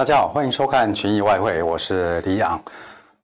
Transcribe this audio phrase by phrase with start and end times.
[0.00, 2.58] 大家好，欢迎收看群益外汇，我是李昂。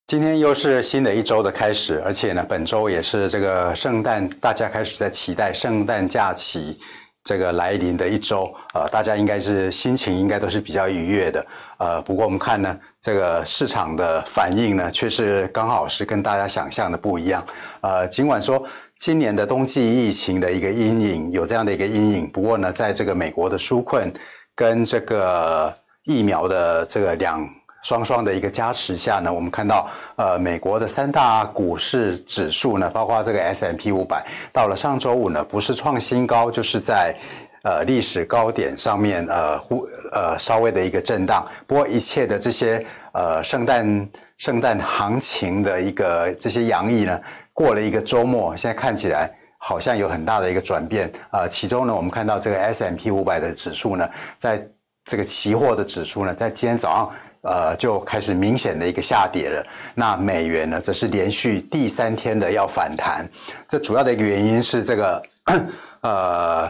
[0.07, 6.79] 今天又是新的一周的开始，而且呢，本周也是这个圣诞，大家开始在期待圣诞假期
[7.25, 8.55] 这个来临的一周。
[8.75, 11.47] 呃，大家应该是心情应该都是比较愉悦的。
[11.79, 17.43] 呃，不过我们看呢，这个市场的反应呢，却是刚好是跟大家想象的不一样。
[17.81, 18.63] 呃，尽管说
[18.99, 24.13] 今年的冬季疫情的一个阴影有这样的一个阴影，不过呢，在这个美国的纾困
[24.55, 25.75] 跟这个
[26.07, 27.47] 疫苗的这个两
[27.83, 37.15] 双双的一个加持下呢，我们看到呃美国的三大股市指数呢，包括这个 S M P 五百，到了上周五呢，不是创新高，就是在
[37.63, 41.47] 呃历史高点上面呃忽呃稍微的一个震荡。
[41.67, 47.21] 不过一切的这些呃圣诞圣诞行情的一个这些洋溢呢，
[47.53, 49.29] 过了一个周末，现在看起来
[49.59, 51.11] 好像有很大的一个转变。
[51.31, 54.65] 呃，其中呢，我们看到这个 S M P 五百的指数呢，在
[55.07, 57.11] 这个期货的指数呢，在今天早上，
[57.43, 59.65] 呃，就开始明显的一个下跌了。
[59.95, 63.25] 那美元呢，则是连续第三天的要反弹。
[63.69, 65.23] 这主要的一个原因是这个，
[66.03, 66.69] 呃，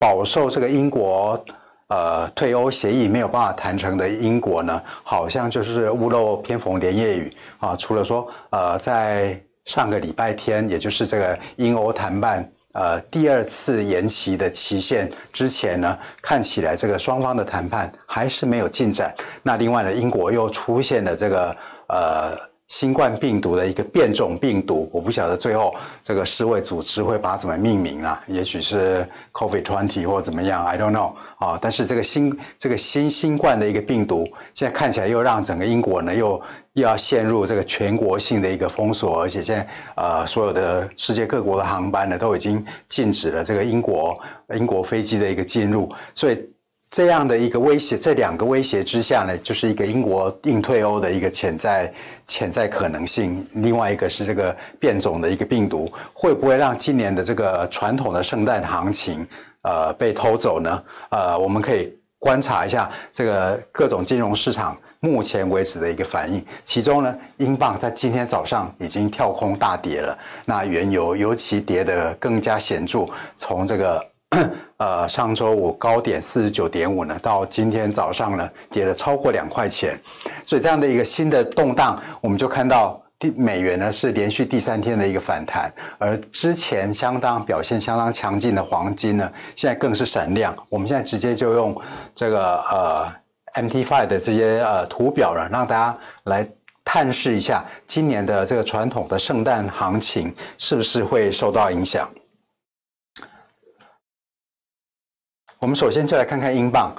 [0.00, 1.42] 饱受这个英国
[1.86, 7.76] 呃退欧协议没有办法谈成的英国呢，好像就是屋漏偏逢连夜雨啊。
[7.76, 12.50] 除了说，呃，在上个礼拜天，也就是这个英欧谈判。
[12.74, 19.12] 呃，第二次延期的期限之前呢，看起来这个双方的谈判还是没有进展。
[19.42, 21.56] 那另外呢，英国又出现了这个
[21.88, 22.53] 呃。
[22.68, 31.58] 新冠病毒的一个变种病毒，我不晓得最后这个世卫组织会把它怎么命名啦，也许是 COVID-20 或怎么样，I don't know 啊。
[31.60, 36.40] 但是这个新这个新新冠的一个病毒，现在看起来又让整个英国呢又
[36.72, 44.18] 又要陷入这个全国性的一个封锁，而且现在呃所有的世界各国的航班呢都已经禁止了这个英国
[44.56, 46.53] 英国飞机的一个进入，所以。
[46.94, 51.92] 这样的一个威胁，这两个威胁之下呢，就是一个英国硬退欧的一个潜在
[52.24, 53.44] 潜在可能性。
[53.54, 59.26] 另外一个是这个变种的一个病毒，会不会让今年的这个传统的圣诞行情
[59.62, 60.82] 呃被偷走呢？
[61.08, 66.40] 呃，我们可以观察一下这个各种金融市场目前为止的一个反应。
[66.64, 70.16] 其中呢，英镑在今天早上已经跳空大跌了，
[70.46, 74.13] 那原油尤其跌得更加显著，从这个。
[74.78, 79.98] 呃，上周五高点四十九点五呢，到今天早上呢，跌了超过两块钱，
[80.44, 90.54] 所以这样的一个新的动荡，我们就看到第美元呢是连续第三天的一个反弹，而之前相当表现相当强劲的黄金呢，现在更是闪亮。
[90.68, 91.80] 我们现在直接就用
[92.14, 93.06] 这个呃
[93.62, 96.46] MT5 的这些呃图表呢，让大家来
[96.84, 102.08] 探视一下今年的这个传统的圣诞行情是不是会受到影响。
[105.64, 106.94] 我们首先就来看看英镑，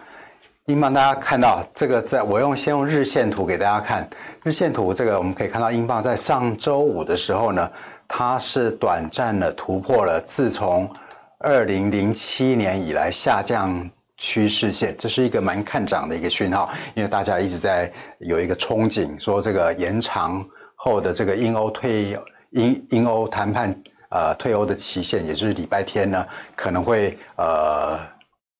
[0.65, 4.09] 英镑大家看到这个，在我用先用日线图给大家看，
[4.43, 7.71] 日线图这个我们可以看到，英镑在上周五的时候呢，
[8.07, 10.91] 它是短暂的突破了自从
[11.37, 13.87] 二零零七年以来下降
[14.17, 17.87] 趋势线，这是一个蛮看涨的一个讯号，因为大家一直在
[18.17, 20.43] 有一个憧憬，说这个延长
[20.73, 22.17] 后的这个英欧退
[22.49, 28.14] 英英欧谈判呃退欧的期限，也就是礼拜天呢可能会呃。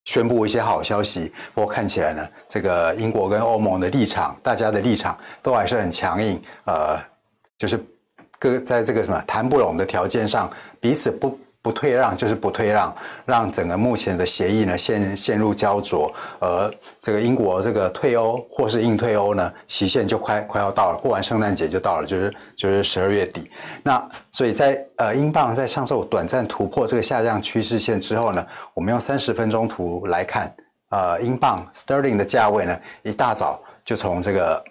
[0.05, 6.97] 宣布一些好消息，不过看起来呢，这个英国跟欧盟的立场，大家的立场都还是很强硬，呃，
[7.57, 7.83] 就是
[8.39, 10.49] 各在这个什么谈不拢的条件上，
[10.79, 11.37] 彼此不。
[11.65, 12.95] 不退让就是不退让，
[13.25, 16.71] 让整个目前的协议呢陷陷入胶着，而
[17.01, 23.49] 这个英国这个退欧或是硬退欧呢，期限就快快要到了，过完圣诞节就到了，就是就是十二月底。
[23.81, 30.55] 那所以在呃英镑在上周短暂突破这个下降趋势线之后呢，我们用三十分钟图来看，
[30.89, 34.63] 呃英镑 sterling 的价位呢，一大早就从这个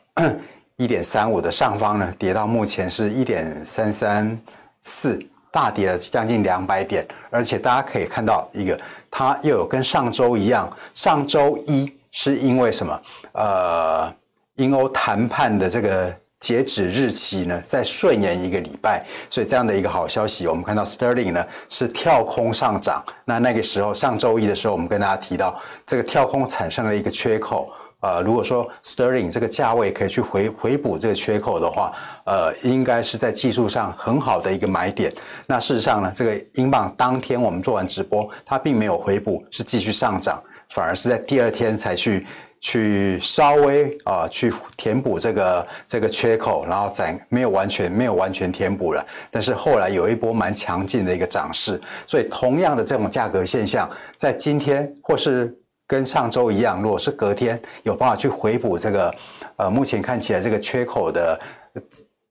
[0.77, 4.39] 一点三五的上方呢跌到目前是一点三三
[4.81, 5.19] 四。
[5.55, 8.77] 大跌了将近两百点，而且大家可以看到一个，
[9.09, 13.01] 它又有跟上周一样，上周一是因为什么？
[13.35, 14.13] 呃，
[14.57, 23.01] 英欧谈判的这个截止日期呢，在顺延一个礼拜，所以这样的一个好消息，我们看到 Sterling 呢是跳空上涨。
[23.25, 27.73] 那那个时候上周一的时候，我们跟大家提到，这个跳空产生了一个缺口。
[28.05, 31.91] 呃，如果说 Sterling 这个价位可以去回回补这个缺口的话，
[32.27, 35.11] 呃，应该是在技术上很好的一个买点。
[35.47, 42.27] 那事实上呢，这个英镑当天我们做完直播，它并没有回补，是继续上涨，反而是在第二天才去
[42.61, 49.03] 去稍微啊、去填补这个这个缺口，然后再没有完全没有完全填补了。
[49.31, 55.59] 但是后来有一波蛮强劲的一个涨势，所以同样的这种价格现象，在今天或是。
[55.95, 59.15] 跟上周一样，如果是隔天有办法去回补这个，
[59.55, 61.41] 呃，目前看起来这个缺口的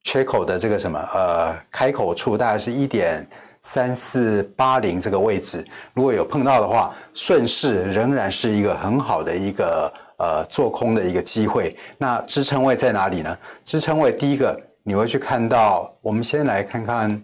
[0.04, 3.26] 缺口的这个什么呃开口处，大概是一点
[3.62, 11.74] 三四八零这个位置，如果有碰到的话，顺势仍然是一个很好的一个呃做空的一个机会。
[11.98, 13.38] 那支撑位在哪里呢？
[13.64, 17.24] 支撑位第一个你会去看到，我们先来看看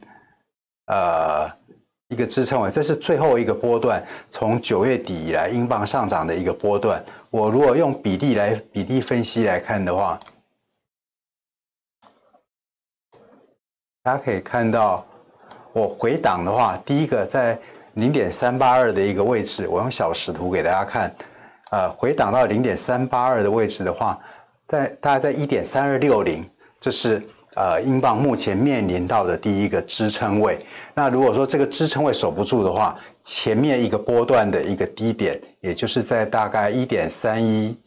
[0.85, 1.58] 呃。
[2.09, 7.03] 一个支撑位，这是最后一个波段，从九月底以来英镑上涨的一个波段。
[7.29, 10.17] 我如果用比例来比例分析来看的话，
[14.01, 15.05] 大家可以看到，
[15.71, 17.55] 我回档的话，第一个在
[17.93, 21.15] 零点三八二的一个位置，我用小时图给大家看，
[21.69, 24.19] 呃，回档到零点三八二的位置的话，
[24.65, 26.43] 在大概在一点三二六零，
[26.79, 27.21] 这是。
[27.59, 30.57] 呃，英镑目前面临到的第一个支撑位，
[30.93, 37.77] 那如果说这个支撑位守不住的话，前面一个波段的一个低点，也就是在大概一点三一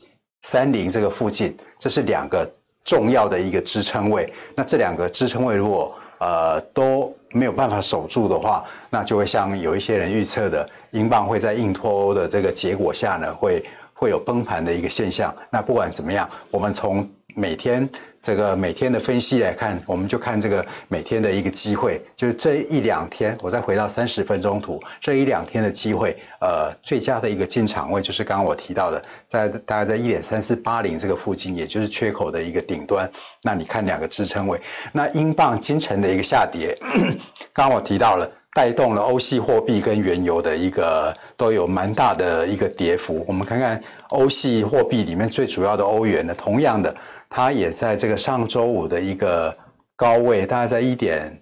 [0.43, 2.47] 三零这个附近，这是两个
[2.85, 4.31] 重要的一个支撑位。
[4.55, 13.65] 那这两个支撑位如果呃都没有办法守住的话，那就会像有一些人预测的，英镑会在硬脱欧的这个结果下呢，会
[13.95, 15.35] 会有崩盘的一个现象。
[15.49, 17.89] 那不管怎么样，我们从每天
[18.21, 33.11] 这个每天的分析来看，我们就看这个每天的一个机会，就是这一两天，我再回到三十分钟图，这一两天的机会，呃，最佳的一个进场位就是刚刚我提到的，在大概在一点三四八零这个附近，也就是缺口的一个顶端。
[33.43, 34.61] 那你看两个支撑位，
[34.93, 36.79] 那英镑今晨的一个下跌，
[37.53, 43.25] 刚刚我提到了，带动了欧系货币跟原油的一个都有蛮大的一个跌幅。
[43.27, 46.95] 我们看看欧系货币里面最主要的欧元呢，同样的。
[47.35, 49.57] 它也在这个上周五的一个
[49.97, 51.35] 高位，大概在一点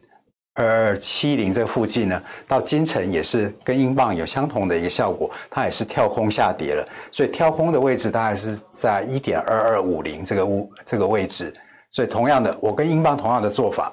[0.54, 11.52] 二二七零这附近呢，到今晨也是跟英镑有相同的一个效果，它也是跳空下跌了，所以跳空的位置大概是在一点二二五零这个物这个位置，
[11.90, 13.92] 所以同样的，我跟英镑同样的做法，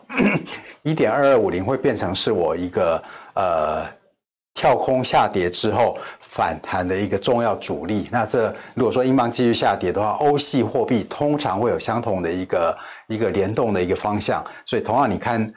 [0.83, 3.01] 一点二二五零会变成是我一个
[3.35, 3.97] 呃。
[4.59, 8.09] 跳空下跌之后反弹的一个重要阻力。
[8.11, 12.77] 那这如果说英镑继续下跌的话，欧系货币通常会有相同的一个
[13.07, 14.44] 一个联动的一个方向。
[14.65, 15.53] 所以同样你看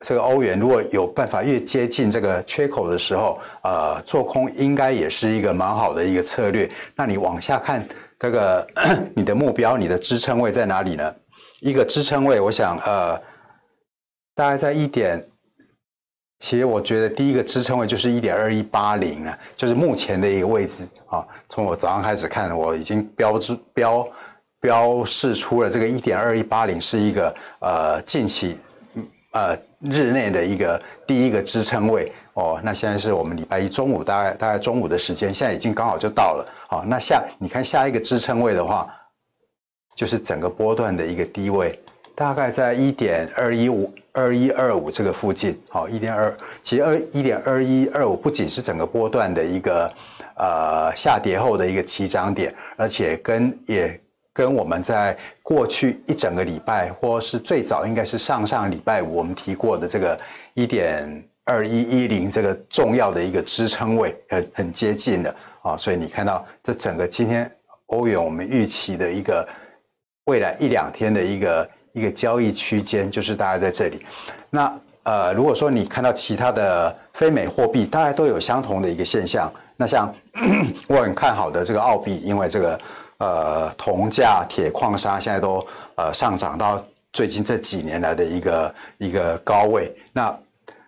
[0.00, 6.68] 这个欧元，如果有办法越接近这个缺口的时候，呃，做空应该也是一个蛮好的一个策略。
[6.96, 7.86] 那你往下看
[8.18, 8.66] 这个
[9.14, 11.14] 你的目标，你的支撑位在哪里呢？
[11.60, 13.16] 一个支撑位，我想呃，
[14.34, 15.24] 大概在一点。
[16.38, 21.22] 其实我觉得第一个支撑位就是一点二一八零了，就是目前的一个位置啊。
[21.50, 24.08] 从我早上开始看，我已经标志标
[24.58, 28.56] 标示出了这个一点二一八零是一个呃近期
[29.32, 32.58] 呃日内的一个第一个支撑位哦。
[32.64, 36.52] 那现在是我们礼拜一中午大概大概中午的时间，现在已经刚好就到了。
[36.70, 38.90] 好，那下你看下一个支撑位的话，
[40.00, 41.78] 就是整个波段的一个低位，
[42.14, 43.92] 大概在一点二一五。
[44.12, 49.88] 二一二五这个附近，好，一点二，其实二一点二一二五不仅是整个波段的一个
[50.36, 54.00] 呃下跌后的一个起涨点，而且跟也
[54.32, 60.18] 跟我们在过去一整个礼拜，或是最早应该是上上礼拜五我们提过的这个
[60.54, 67.48] 一点二一一零这个重要的一个支撑位很很接近的啊，所以你看到这整个今天
[67.86, 69.48] 欧元我们预期的一个
[70.30, 71.68] 未来一两天的一个。
[71.92, 74.00] 一个交易区间就是大概在这里。
[74.48, 74.72] 那
[75.02, 79.52] 呃，如果说你看到其他的非美货币，大概都有相同的一个现象。
[79.76, 80.14] 那像
[80.86, 82.80] 我很看好的这个澳币，因为这个
[83.18, 86.80] 呃铜价、铁矿砂现在都呃上涨到
[87.12, 89.92] 最近这几年来的一个一个高位。
[90.12, 90.32] 那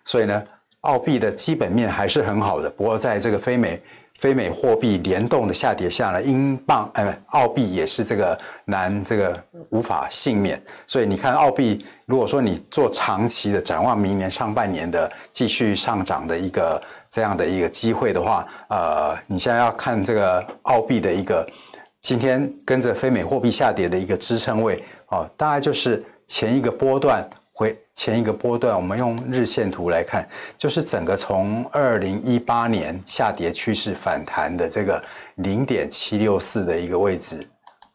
[0.05, 0.41] 所以呢，
[0.87, 2.69] 澳币的基本面还是很好的。
[2.69, 3.77] 不过在这个非美。
[4.23, 9.37] 非美货币联动的下跌下来，英镑哎，澳币也是这个难这个
[9.69, 10.63] 无法幸免。
[10.87, 21.45] 所以你看澳币，如果说你做长期的展望，明年上半年的继续上涨的一个这样的一个机会的话，呃，你现在要看这个澳币的一个
[21.99, 27.29] 今天跟着非美货币下跌的一个支撑位哦，大概就是前一个波段。
[27.55, 35.01] 回前一个波段，我们用日线图来看，就是整个从二零一八年下跌趋势反弹的这个
[35.35, 37.47] 零点七六四的一个位置，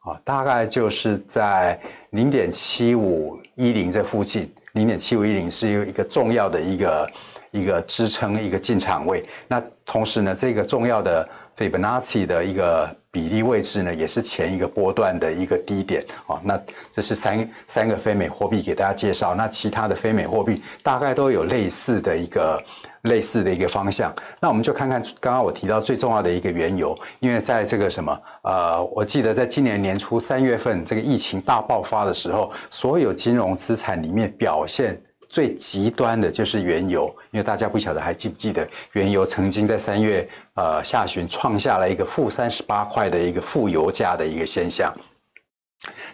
[0.04, 1.78] 啊，大概就是在
[2.10, 7.10] 零点七五一零这附近，零点七五一零是一个重要的一个
[7.50, 9.26] 一个支撑，一个进场位。
[9.48, 12.96] 那同时呢，这个重要的斐波那契的一个。
[13.18, 16.38] 比例位置呢，也是前一个波段的一个低点啊。
[16.44, 16.56] 那
[16.92, 22.62] 这是三三个非美货币给大家介绍，那其他的非美货币大概都有类似的一个。
[23.02, 44.92] 类似的一个方向，那我们就看看刚刚我提到最重要的一个原由，因为在这个什么呃，我记得在今年年初三月份这个疫情大爆发的时候，所有金融资产里面表现最极端的就是原油，因为大家不晓得还记不记得，原油曾经在三月呃下旬创下了一个负三十八块的一个负油价的一个现象。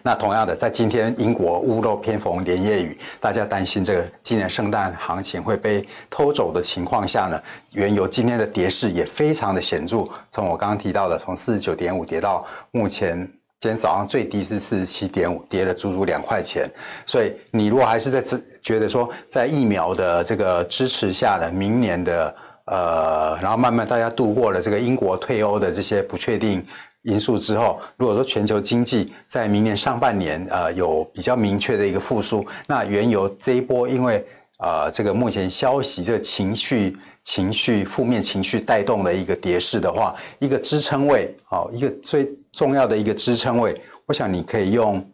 [0.03, 7.41] 那同样的，在今天英国屋漏偏逢连夜雨，大家担心这个今年圣诞行情会被偷走的情况下呢，
[7.71, 10.07] 原油今天的跌势也非常的显著。
[10.29, 13.27] 从我刚刚提到的，从四十九点五跌到目前
[13.59, 16.69] 今天早上最低是四十七点五，跌了足足两块钱。
[17.05, 18.23] 所以你如果还是在
[18.61, 22.35] 觉得说，在疫苗的这个支持下呢，明年的
[22.65, 26.65] 呃，然后慢慢大家度过了这个英国退欧的这些不确定。
[27.01, 34.25] 因素之后，如果说全球经济在明年上半年呃有比较明确的一个复苏，那原油这一波因为
[34.57, 45.05] 呃这个目前消息这个情绪情绪负面情绪带动的一个跌势的话，一个支撑位好、哦、一个最重要的一个支撑位，我想你可以用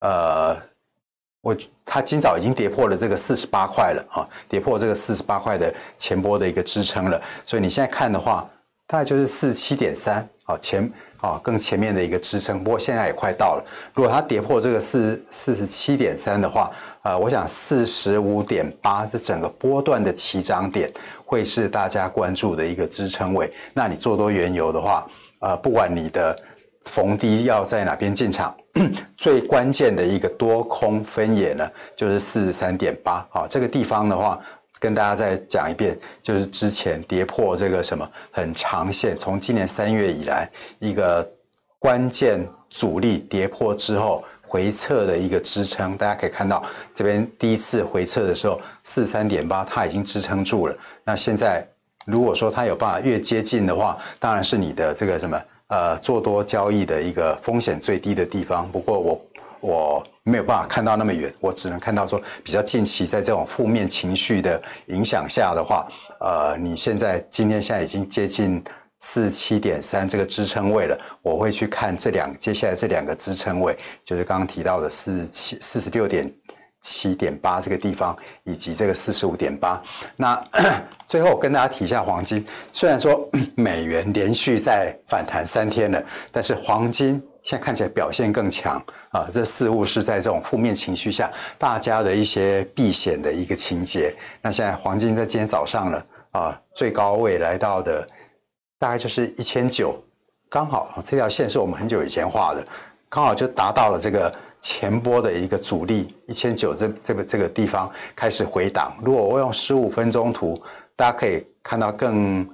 [0.00, 0.56] 呃
[1.42, 8.48] 我它今早已经跌破了这个四十八块了啊、跌破这个四十八块的前波的一个支撑了，所以你现在看的话，
[8.86, 10.90] 大概就是四十七点三啊前。
[11.20, 13.64] 啊，更前面的一个支撑，不过现在也快到了。
[13.92, 16.70] 如果它跌破这个四四十七点三的话，
[17.02, 20.90] 呃，我想四十五点八这整个波段的起涨点
[21.26, 23.52] 会是大家关注的一个支撑位。
[23.74, 25.06] 那你做多原油的话，
[25.42, 26.34] 呃，不管你的
[26.86, 28.54] 逢低要在哪边进场，
[29.16, 33.26] 最关键的一个多空分野呢，就是四十三点八。
[33.30, 34.40] 好，这个地方的话。
[34.78, 41.30] 跟大家再讲一遍，就是之前跌破这个什么很长线，从今年三月以来一个
[41.78, 46.62] 关键阻力跌破之后回撤的一个支撑，大家可以看到
[46.94, 50.74] 这边第一次回撤的时候四三点八，它已经支撑住了。
[51.04, 51.62] 那现在
[52.06, 55.38] 如果说它有办法越接近的话，当然是你的这个什么
[55.70, 58.70] 呃做多交易的一个风险最低的地方。
[58.70, 59.26] 不过我
[59.60, 60.06] 我。
[60.22, 65.88] 没有办法看到那么远，我只能看到说比较近期在这种负面情绪的影响下的话，
[66.20, 68.62] 呃，你现在今天现在已经接近
[69.00, 76.30] 四七点三这个支撑位了，我会去看这两接下来这两个支撑位，就是刚刚提到的四七四十六点
[76.80, 79.82] 七点八这个地方，以及这个四十五点八。
[80.16, 80.42] 那
[81.06, 87.22] 最后跟大家提一下黄金，虽然说 美元连续在反弹三天了，但是黄金。
[87.42, 88.76] 现在看起来表现更强
[89.12, 94.14] 啊，这似乎是在这种负面情绪下，大家的一些避险的一个情节。
[94.42, 98.06] 那现在黄金在今天早上呢，啊，最高位来到的
[98.78, 99.98] 大概就是一千九，
[100.50, 102.62] 刚好这条线是我们很久以前画的，
[103.08, 108.96] 刚好就达到了这个前波的一个阻力一千九这这个这个地方开始回档。
[109.02, 110.60] 如果我用十五分钟图，
[110.96, 112.48] 大家可以看到更。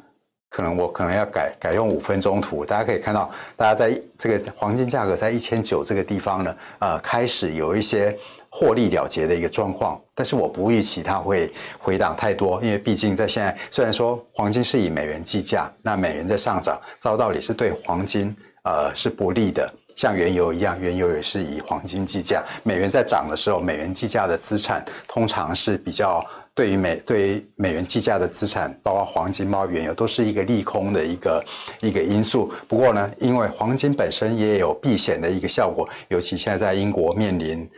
[0.48, 8.16] 可能我可能要改改用五分钟图，大家可以看到，大家在这个黄金价格在一千九这个地方呢，呃，开始有一些
[8.48, 26.24] 获利了结的一个状况，但是我不预期它会回档太多，因为毕竟在现在虽然说黄金是以美元计价，那美元在上涨，照道理是对黄金呃是不利的，像原油一样，原油也是以黄金计价，美元在涨的时候，美元计价的资产通常是比较。
[26.54, 31.44] 对于美对于美元计价的资产，包括黄金、包括原油，都是一个利空的一个
[31.82, 32.50] 一个因素。
[32.66, 37.68] 不过呢，因为黄金本身也有避险的一个效果，尤其现在在英国面临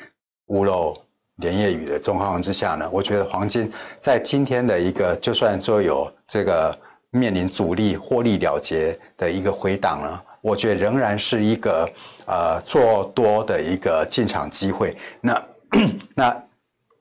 [0.46, 0.96] 屋漏
[1.38, 6.78] 连夜雨的状况之下呢，我觉得黄金在今天的一个，就算说有这个
[7.10, 11.88] 面临阻力、获利了结的一个回档呢，我觉得仍然是一个
[12.26, 14.96] 呃做多的一个进场机会。
[15.20, 15.42] 那
[16.14, 16.44] 那。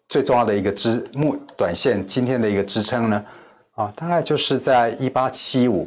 [0.09, 3.25] 最重要的一个支目短线今天的一个支撑呢，
[3.75, 5.85] 啊，大概就是在一八七五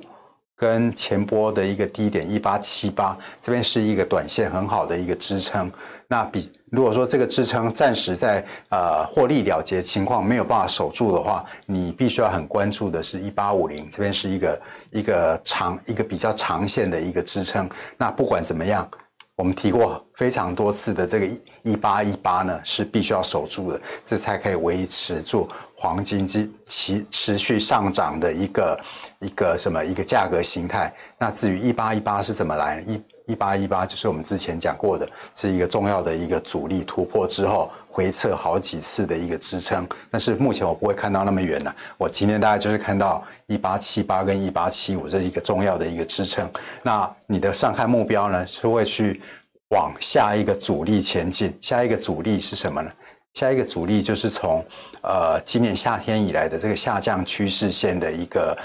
[0.54, 5.72] 跟前波的一个低点一八七八这边是一个短线很好的一个支撑。
[6.06, 17.68] 那比如果说这个支撑暂时在呃获利了结情况没有办法守住的话，你必须要很关注的是一八五零这边是一个一个长一个比较长线的一个支撑。
[17.98, 18.88] 那不管怎么样。
[19.36, 21.26] 我们提过非常多次的这个
[21.62, 28.80] 一八一八呢，是必须要守住的，这才可以维持住黄金之持持续上涨的一个
[29.18, 30.92] 一个什么一个价格形态。
[31.18, 32.82] 那至于一八一八是怎么来呢？
[32.82, 41.74] 一一八一八就是我们之前讲过的，是一个重要的一个阻力突破之后回撤好几次的一个支撑，但是目前我不会看到那么远了。
[41.96, 46.50] 我今天大概就是看到一八七八跟一八七五这一个重要的一个支撑。
[46.82, 49.20] 那你的上看目标呢，是会去
[49.68, 51.56] 往下一个阻力前进。
[51.60, 52.90] 下一个阻力是什么呢？
[53.34, 54.64] 下一个阻力就是从
[55.02, 58.58] 呃今年夏天以来的这个下降趋势线的一个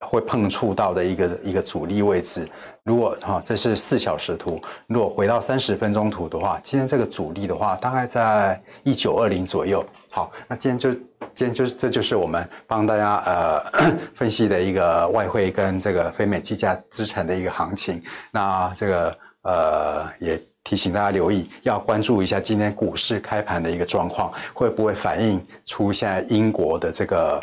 [0.00, 2.48] 会碰触到的一个一个阻力位置。
[2.84, 9.84] 如果哈、哦，这是四小时图，如果回到三十分钟图的话，今天这个阻力的话，大概在一九二零左右。
[10.10, 10.92] 好，那今天就
[11.34, 13.60] 今天就是这就是我们帮大家呃
[14.14, 18.02] 分析的一个外汇跟这个非美计价资产的一个行情。
[18.32, 20.40] 那这个呃也。
[20.64, 27.42] 提醒大家留意，要关注一下今天股市开盘的一个状况，会不会反映出现在英国的这个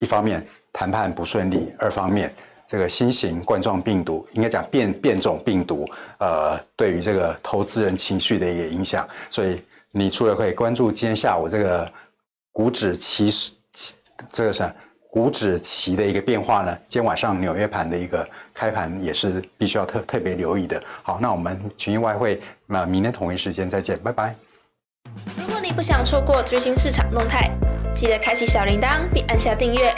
[0.00, 0.46] 一方面
[0.78, 2.32] 谈判不顺利，二方面
[2.64, 5.84] 这个新型冠状病毒应该讲变变种病毒，
[6.20, 9.04] 呃，对于这个投资人情绪的一个影响。
[9.28, 11.92] 所以你除了可以关注今天下午这个
[12.52, 13.28] 股指期
[14.30, 14.72] 这个是。
[15.10, 20.80] 股指期的一个变化呢，今天晚上纽约盘的一个开盘也是必须要特特别留意的。
[21.02, 24.34] 好，那我们群益外汇，那明天同一时间再见，拜拜。
[25.38, 27.50] 如果你不想错过最新市场动态，
[27.94, 29.94] 记得开启小铃铛并按下订阅。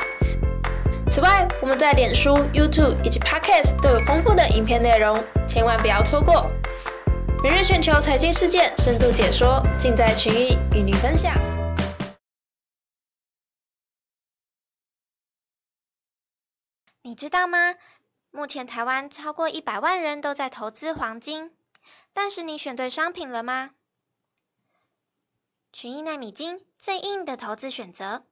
[1.11, 6.49] 此外，我们在脸书、YouTube 以及 Podcast 都有丰富的影片内容，千万不要错过。
[7.43, 11.35] 每日全球财经事件深度解说，尽在群益与你分享。
[17.03, 17.75] 你知道吗？
[18.31, 21.51] 目前台湾超过一百万人都在投资黄金，
[22.13, 23.73] 但是你选对商品了吗？
[25.73, 28.27] 群益奈米金最硬的投资选择，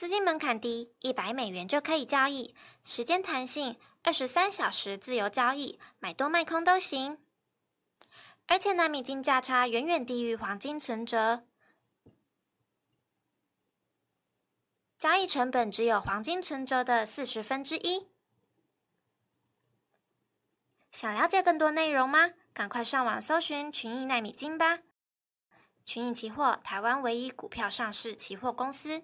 [0.00, 7.18] 资金门槛低，一百美元就可以交易，时间弹性，二十三小时自由交易，买多卖空都行。
[8.46, 11.44] 而且纳米金价差远远低于黄金存折，
[14.96, 18.08] 交易成本只有黄金存折的四十分之一。
[20.90, 22.30] 想了解更多内容吗？
[22.54, 24.78] 赶快上网搜寻群益纳米金吧！
[25.84, 29.02] 群益期货，台湾唯一股票上市期货公司。